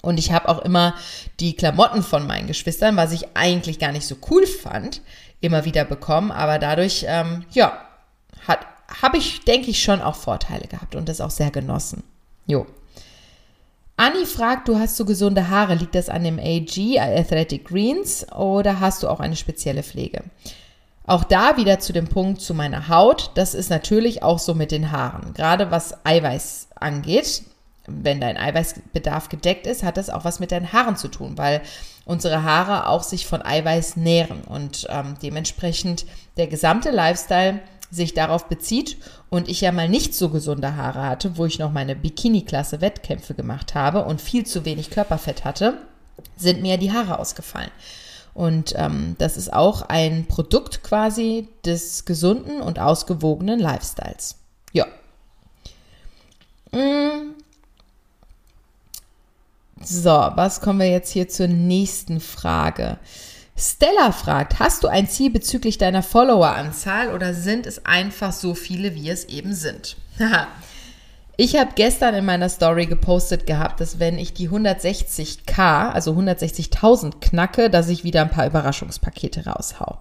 [0.00, 0.94] Und ich habe auch immer
[1.40, 5.02] die Klamotten von meinen Geschwistern, was ich eigentlich gar nicht so cool fand,
[5.40, 6.30] immer wieder bekommen.
[6.30, 7.78] Aber dadurch, ähm, ja,
[9.02, 12.02] habe ich, denke ich, schon auch Vorteile gehabt und das auch sehr genossen.
[12.46, 12.66] Jo.
[13.96, 15.74] Anni fragt, du hast so gesunde Haare.
[15.74, 20.22] Liegt das an dem AG, Athletic Greens, oder hast du auch eine spezielle Pflege?
[21.06, 23.32] Auch da wieder zu dem Punkt zu meiner Haut.
[23.34, 25.34] Das ist natürlich auch so mit den Haaren.
[25.34, 27.42] Gerade was Eiweiß angeht
[27.88, 31.62] wenn dein Eiweißbedarf gedeckt ist, hat das auch was mit deinen Haaren zu tun, weil
[32.08, 36.06] unsere Haare auch sich von Eiweiß nähren und ähm, dementsprechend
[36.38, 38.96] der gesamte Lifestyle sich darauf bezieht
[39.28, 43.34] und ich ja mal nicht so gesunde Haare hatte, wo ich noch meine Bikini-Klasse Wettkämpfe
[43.34, 45.76] gemacht habe und viel zu wenig Körperfett hatte,
[46.34, 47.70] sind mir die Haare ausgefallen.
[48.32, 54.36] Und ähm, das ist auch ein Produkt quasi des gesunden und ausgewogenen Lifestyles.
[54.72, 54.86] Ja.
[56.72, 57.34] Mm,
[59.82, 62.98] so, was kommen wir jetzt hier zur nächsten Frage?
[63.56, 68.94] Stella fragt, hast du ein Ziel bezüglich deiner Followeranzahl oder sind es einfach so viele,
[68.94, 69.96] wie es eben sind?
[71.36, 77.20] ich habe gestern in meiner Story gepostet gehabt, dass wenn ich die 160k, also 160.000
[77.20, 79.98] knacke, dass ich wieder ein paar Überraschungspakete raushau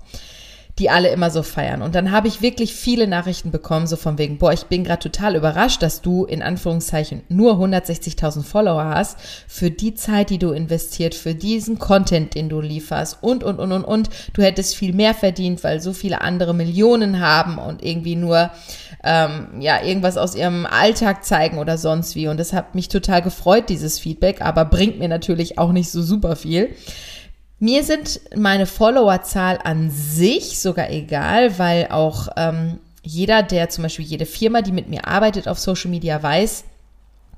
[0.79, 1.81] die alle immer so feiern.
[1.81, 5.01] Und dann habe ich wirklich viele Nachrichten bekommen, so von wegen, boah, ich bin gerade
[5.01, 10.51] total überrascht, dass du in Anführungszeichen nur 160.000 Follower hast für die Zeit, die du
[10.51, 14.09] investiert, für diesen Content, den du lieferst und, und, und, und, und.
[14.33, 18.51] Du hättest viel mehr verdient, weil so viele andere Millionen haben und irgendwie nur,
[19.03, 22.27] ähm, ja, irgendwas aus ihrem Alltag zeigen oder sonst wie.
[22.27, 26.03] Und das hat mich total gefreut, dieses Feedback, aber bringt mir natürlich auch nicht so
[26.03, 26.75] super viel.
[27.59, 34.05] Mir sind meine Followerzahl an sich sogar egal, weil auch ähm, jeder, der zum Beispiel
[34.05, 36.65] jede Firma, die mit mir arbeitet auf Social Media, weiß,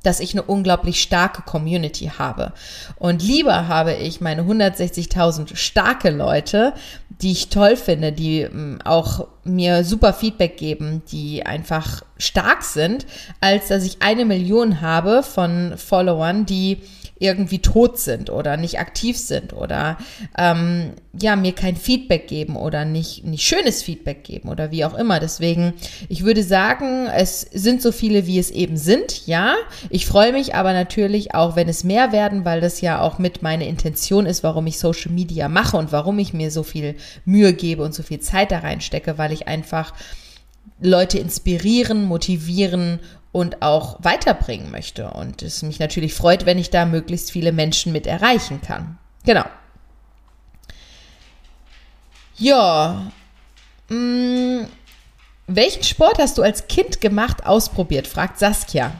[0.04, 2.54] dass ich eine unglaublich starke Community habe.
[2.98, 6.74] Und lieber habe ich meine 160.000 starke Leute,
[7.22, 13.06] die ich toll finde, die ähm, auch mir super Feedback geben, die einfach stark sind,
[13.42, 16.80] als dass ich eine Million habe von Followern, die
[17.20, 19.98] irgendwie tot sind oder nicht aktiv sind oder
[20.38, 24.94] ähm, ja mir kein Feedback geben oder nicht nicht schönes Feedback geben oder wie auch
[24.94, 25.20] immer.
[25.20, 25.74] Deswegen,
[26.08, 29.28] ich würde sagen, es sind so viele, wie es eben sind.
[29.28, 29.56] Ja,
[29.90, 33.42] ich freue mich aber natürlich auch, wenn es mehr werden, weil das ja auch mit
[33.42, 37.54] meine Intention ist, warum ich Social Media mache und warum ich mir so viel Mühe
[37.54, 39.94] gebe und so viel Zeit da reinstecke, weil ich einfach
[40.82, 43.00] Leute inspirieren, motivieren
[43.32, 45.12] und auch weiterbringen möchte.
[45.12, 48.98] Und es mich natürlich freut, wenn ich da möglichst viele Menschen mit erreichen kann.
[49.26, 49.46] Genau.
[52.38, 53.12] Ja.
[53.90, 54.68] Mh, mm,
[55.48, 58.08] welchen Sport hast du als Kind gemacht, ausprobiert?
[58.08, 58.92] fragt Saskia.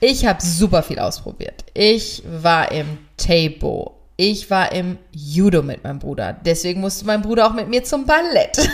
[0.00, 1.64] Ich habe super viel ausprobiert.
[1.74, 3.96] Ich war im Tabo.
[4.16, 6.32] Ich war im Judo mit meinem Bruder.
[6.44, 8.56] Deswegen musste mein Bruder auch mit mir zum Ballett.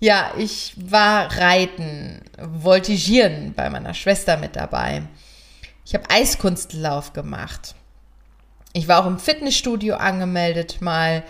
[0.00, 2.20] Ja, ich war reiten,
[2.60, 5.02] voltigieren bei meiner Schwester mit dabei.
[5.84, 7.74] Ich habe Eiskunstlauf gemacht.
[8.72, 11.24] Ich war auch im Fitnessstudio angemeldet mal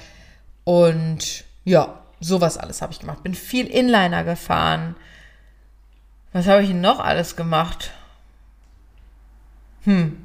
[0.64, 3.22] und ja, sowas alles habe ich gemacht.
[3.22, 4.96] Bin viel Inliner gefahren.
[6.32, 7.92] Was habe ich noch alles gemacht?
[9.84, 10.24] Hm.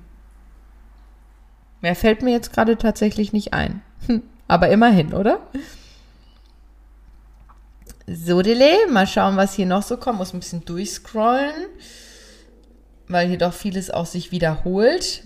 [1.82, 3.82] Mehr fällt mir jetzt gerade tatsächlich nicht ein.
[4.08, 4.24] Hm.
[4.48, 5.40] Aber immerhin, oder?
[8.06, 10.20] So, Dele, mal schauen, was hier noch so kommt.
[10.20, 11.54] Muss ein bisschen durchscrollen,
[13.08, 15.24] weil hier doch vieles auch sich wiederholt.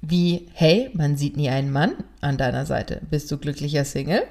[0.00, 1.92] Wie, hey, man sieht nie einen Mann
[2.22, 3.02] an deiner Seite.
[3.10, 4.22] Bist du glücklicher Single?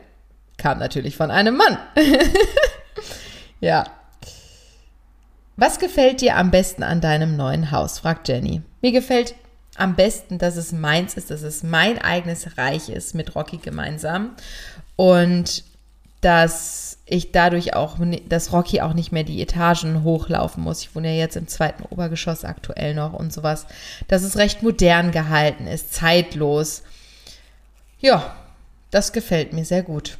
[0.57, 1.77] Kam natürlich von einem Mann.
[3.61, 3.85] ja.
[5.55, 7.99] Was gefällt dir am besten an deinem neuen Haus?
[7.99, 8.63] fragt Jenny.
[8.81, 9.35] Mir gefällt
[9.75, 14.31] am besten, dass es meins ist, dass es mein eigenes Reich ist mit Rocky gemeinsam.
[14.95, 15.63] Und
[16.21, 20.81] dass ich dadurch auch, dass Rocky auch nicht mehr die Etagen hochlaufen muss.
[20.81, 23.65] Ich wohne ja jetzt im zweiten Obergeschoss aktuell noch und sowas.
[24.07, 26.83] Dass es recht modern gehalten ist, zeitlos.
[27.99, 28.35] Ja,
[28.91, 30.17] das gefällt mir sehr gut.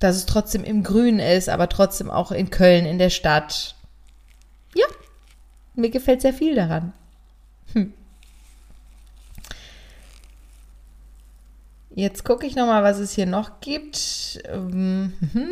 [0.00, 3.74] Dass es trotzdem im Grün ist, aber trotzdem auch in Köln, in der Stadt.
[4.74, 4.86] Ja,
[5.74, 6.92] mir gefällt sehr viel daran.
[7.72, 7.92] Hm.
[11.94, 14.40] Jetzt gucke ich nochmal, was es hier noch gibt.
[14.50, 15.48] Ähm, mhm.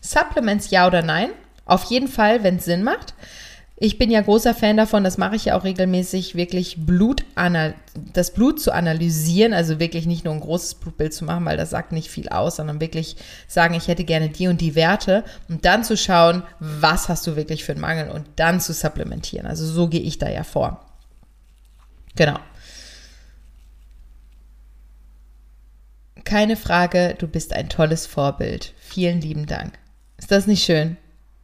[0.00, 1.30] Supplements ja oder nein?
[1.66, 3.14] Auf jeden Fall, wenn es Sinn macht.
[3.82, 7.24] Ich bin ja großer Fan davon, das mache ich ja auch regelmäßig, wirklich Blut
[8.12, 11.70] das Blut zu analysieren, also wirklich nicht nur ein großes Blutbild zu machen, weil das
[11.70, 13.16] sagt nicht viel aus, sondern wirklich
[13.48, 17.36] sagen, ich hätte gerne die und die Werte und dann zu schauen, was hast du
[17.36, 19.46] wirklich für einen Mangel und dann zu supplementieren.
[19.46, 20.84] Also so gehe ich da ja vor.
[22.16, 22.38] Genau.
[26.30, 28.72] Keine Frage, du bist ein tolles Vorbild.
[28.78, 29.72] Vielen lieben Dank.
[30.16, 30.96] Ist das nicht schön?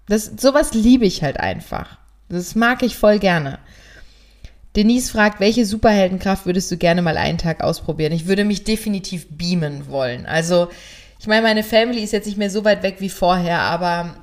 [0.07, 1.99] Das, sowas liebe ich halt einfach.
[2.29, 3.59] Das mag ich voll gerne.
[4.77, 8.13] Denise fragt, welche Superheldenkraft würdest du gerne mal einen Tag ausprobieren?
[8.13, 10.25] Ich würde mich definitiv beamen wollen.
[10.25, 10.69] Also,
[11.19, 14.15] ich meine, meine Family ist jetzt nicht mehr so weit weg wie vorher, aber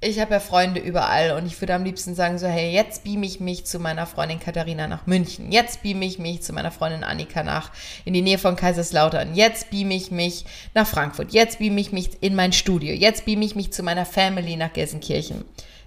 [0.00, 3.22] ich habe ja Freunde überall und ich würde am liebsten sagen, so, hey, jetzt beam
[3.24, 5.50] ich mich zu meiner Freundin Katharina nach München.
[5.50, 7.72] Jetzt beam ich mich zu meiner Freundin Annika nach
[8.04, 9.34] in die Nähe von Kaiserslautern.
[9.34, 11.32] Jetzt beam ich mich nach Frankfurt.
[11.32, 12.94] Jetzt beam ich mich in mein Studio.
[12.94, 15.44] Jetzt beam ich mich zu meiner Family nach Gelsenkirchen.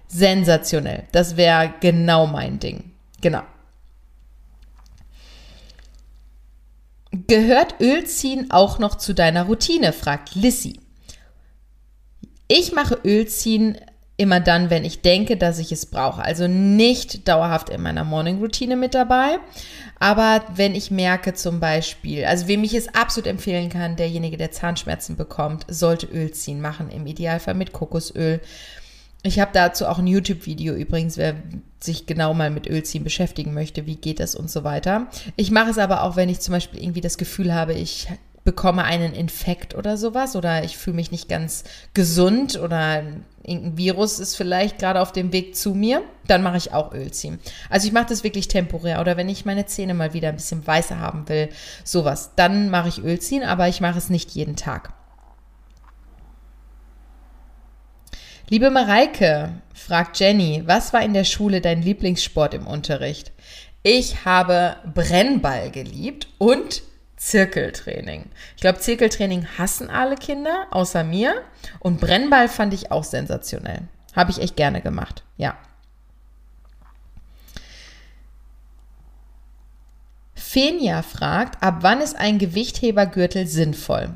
[0.08, 1.04] Sensationell.
[1.12, 2.90] Das wäre genau mein Ding.
[3.22, 3.42] Genau.
[7.28, 9.94] Gehört Ölziehen auch noch zu deiner Routine?
[9.94, 10.80] fragt Lissy.
[12.48, 13.78] Ich mache Ölziehen
[14.16, 16.22] immer dann, wenn ich denke, dass ich es brauche.
[16.22, 19.38] Also nicht dauerhaft in meiner Morning-Routine mit dabei.
[19.98, 24.50] Aber wenn ich merke zum Beispiel, also wem ich es absolut empfehlen kann, derjenige, der
[24.50, 28.40] Zahnschmerzen bekommt, sollte Ölziehen machen, im Idealfall mit Kokosöl.
[29.22, 31.36] Ich habe dazu auch ein YouTube-Video übrigens, wer
[31.78, 35.06] sich genau mal mit Ölziehen beschäftigen möchte, wie geht das und so weiter.
[35.36, 38.08] Ich mache es aber auch, wenn ich zum Beispiel irgendwie das Gefühl habe, ich
[38.44, 43.04] bekomme einen Infekt oder sowas oder ich fühle mich nicht ganz gesund oder
[43.44, 47.38] irgendein Virus ist vielleicht gerade auf dem Weg zu mir, dann mache ich auch Ölziehen.
[47.70, 50.66] Also ich mache das wirklich temporär oder wenn ich meine Zähne mal wieder ein bisschen
[50.66, 51.48] weißer haben will,
[51.84, 54.92] sowas, dann mache ich Ölziehen, aber ich mache es nicht jeden Tag.
[58.48, 63.32] Liebe Mareike, fragt Jenny, was war in der Schule dein Lieblingssport im Unterricht?
[63.82, 66.82] Ich habe Brennball geliebt und
[67.22, 68.24] Zirkeltraining.
[68.56, 71.42] Ich glaube, Zirkeltraining hassen alle Kinder, außer mir.
[71.78, 73.82] Und Brennball fand ich auch sensationell.
[74.16, 75.56] Habe ich echt gerne gemacht, ja.
[80.34, 84.10] Fenja fragt, ab wann ist ein Gewichthebergürtel sinnvoll?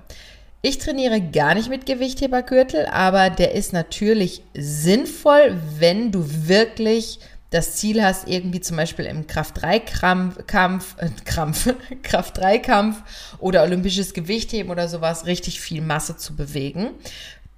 [0.61, 7.77] Ich trainiere gar nicht mit Gewichthebergürtel, aber der ist natürlich sinnvoll, wenn du wirklich das
[7.77, 13.03] Ziel hast, irgendwie zum Beispiel im Kraft-3-Kampf, äh, Krampf, Kraft-3-Kampf
[13.39, 16.91] oder olympisches Gewichtheben oder sowas richtig viel Masse zu bewegen,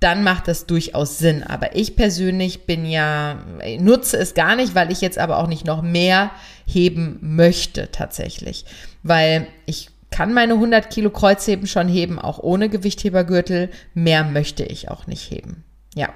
[0.01, 1.42] dann macht das durchaus Sinn.
[1.42, 3.42] Aber ich persönlich bin ja,
[3.81, 6.31] nutze es gar nicht, weil ich jetzt aber auch nicht noch mehr
[6.66, 8.64] heben möchte tatsächlich.
[9.03, 13.70] Weil ich kann meine 100 Kilo Kreuzheben schon heben, auch ohne Gewichthebergürtel.
[13.94, 15.64] Mehr möchte ich auch nicht heben.
[15.94, 16.11] Ja.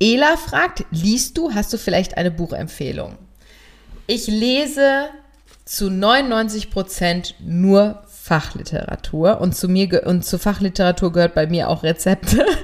[0.00, 3.16] Ela fragt, liest du, hast du vielleicht eine Buchempfehlung?
[4.06, 5.08] Ich lese
[5.64, 11.82] zu 99 Prozent nur Fachliteratur und zu mir und zu Fachliteratur gehört bei mir auch
[11.82, 12.44] Rezepte.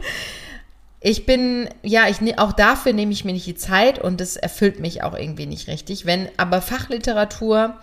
[1.07, 4.37] Ich bin, ja, ich, ne, auch dafür nehme ich mir nicht die Zeit und das
[4.37, 6.07] erfüllt mich auch irgendwie nicht richtig.
[6.07, 7.77] Wenn aber Fachliteratur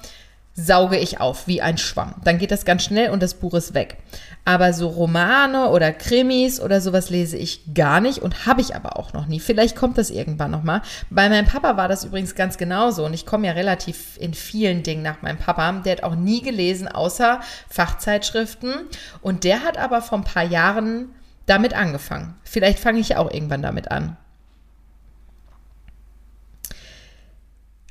[0.53, 2.15] sauge ich auf wie ein Schwamm.
[2.23, 3.97] Dann geht das ganz schnell und das Buch ist weg.
[4.43, 8.97] Aber so Romane oder Krimis oder sowas lese ich gar nicht und habe ich aber
[8.97, 9.39] auch noch nie.
[9.39, 10.81] Vielleicht kommt das irgendwann nochmal.
[11.09, 14.83] Bei meinem Papa war das übrigens ganz genauso und ich komme ja relativ in vielen
[14.83, 15.71] Dingen nach meinem Papa.
[15.71, 18.73] Der hat auch nie gelesen, außer Fachzeitschriften.
[19.21, 21.09] Und der hat aber vor ein paar Jahren
[21.45, 22.35] damit angefangen.
[22.43, 24.17] Vielleicht fange ich auch irgendwann damit an.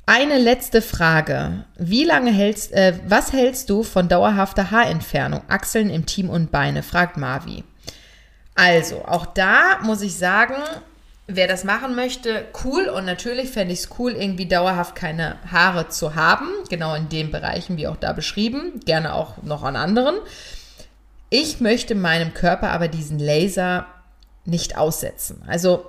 [0.07, 1.65] Eine letzte Frage.
[1.77, 5.43] Wie lange hältst, äh, was hältst du von dauerhafter Haarentfernung?
[5.49, 7.63] Achseln im Team und Beine, fragt Marvi.
[8.55, 10.57] Also, auch da muss ich sagen,
[11.27, 12.89] wer das machen möchte, cool.
[12.89, 16.49] Und natürlich fände ich es cool, irgendwie dauerhaft keine Haare zu haben.
[16.69, 18.81] Genau in den Bereichen, wie auch da beschrieben.
[18.85, 20.17] Gerne auch noch an anderen.
[21.31, 23.87] Ich möchte meinem Körper aber diesen Laser
[24.45, 25.43] nicht aussetzen.
[25.47, 25.87] Also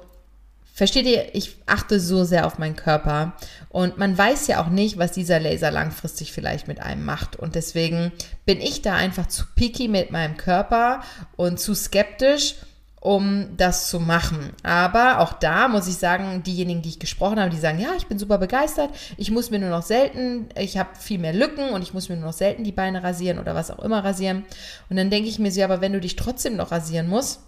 [0.74, 3.34] Versteht ihr, ich achte so sehr auf meinen Körper
[3.70, 7.36] und man weiß ja auch nicht, was dieser Laser langfristig vielleicht mit einem macht.
[7.36, 8.12] Und deswegen
[8.46, 11.02] bin ich da einfach zu picky mit meinem Körper
[11.36, 12.56] und zu skeptisch,
[13.02, 14.54] um das zu machen.
[14.64, 18.08] Aber auch da muss ich sagen, diejenigen, die ich gesprochen habe, die sagen, ja, ich
[18.08, 21.82] bin super begeistert, ich muss mir nur noch selten, ich habe viel mehr Lücken und
[21.82, 24.46] ich muss mir nur noch selten die Beine rasieren oder was auch immer rasieren.
[24.90, 27.42] Und dann denke ich mir so, ja, aber wenn du dich trotzdem noch rasieren musst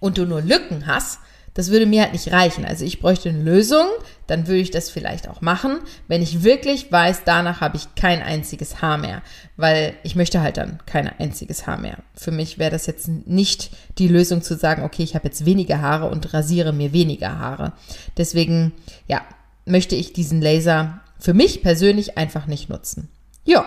[0.00, 1.20] und du nur Lücken hast,
[1.54, 2.64] Das würde mir halt nicht reichen.
[2.64, 3.86] Also ich bräuchte eine Lösung,
[4.26, 8.22] dann würde ich das vielleicht auch machen, wenn ich wirklich weiß, danach habe ich kein
[8.22, 9.22] einziges Haar mehr,
[9.56, 11.98] weil ich möchte halt dann kein einziges Haar mehr.
[12.14, 15.80] Für mich wäre das jetzt nicht die Lösung zu sagen, okay, ich habe jetzt weniger
[15.80, 17.72] Haare und rasiere mir weniger Haare.
[18.16, 18.72] Deswegen,
[19.08, 19.22] ja,
[19.66, 23.08] möchte ich diesen Laser für mich persönlich einfach nicht nutzen.
[23.44, 23.64] Ja,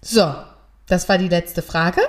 [0.00, 0.34] so,
[0.86, 2.00] das war die letzte Frage.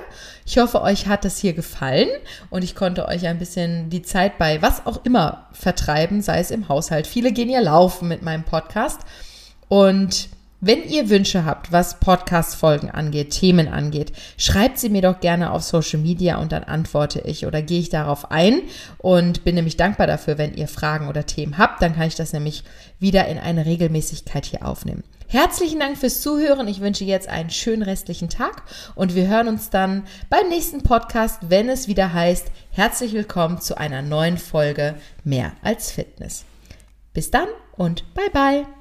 [0.46, 2.08] Ich hoffe, euch hat das hier gefallen
[2.50, 6.50] und ich konnte euch ein bisschen die Zeit bei was auch immer vertreiben, sei es
[6.50, 7.06] im Haushalt.
[7.06, 9.00] Viele gehen ja laufen mit meinem Podcast.
[9.68, 10.28] Und
[10.60, 15.62] wenn ihr Wünsche habt, was Podcast-Folgen angeht, Themen angeht, schreibt sie mir doch gerne auf
[15.62, 18.62] Social Media und dann antworte ich oder gehe ich darauf ein
[18.98, 21.80] und bin nämlich dankbar dafür, wenn ihr Fragen oder Themen habt.
[21.80, 22.64] Dann kann ich das nämlich
[22.98, 25.04] wieder in eine Regelmäßigkeit hier aufnehmen.
[25.28, 26.68] Herzlichen Dank fürs Zuhören.
[26.68, 28.62] Ich wünsche jetzt einen schönen restlichen Tag
[28.94, 33.76] und wir hören uns dann beim nächsten Podcast, wenn es wieder heißt, herzlich willkommen zu
[33.76, 36.44] einer neuen Folge Mehr als Fitness.
[37.12, 38.77] Bis dann und bye bye.